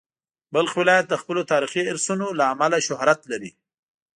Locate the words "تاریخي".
1.51-1.81